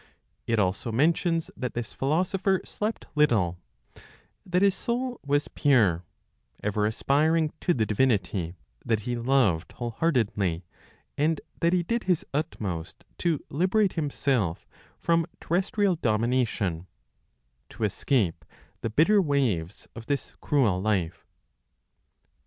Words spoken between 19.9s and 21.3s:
of this cruel life."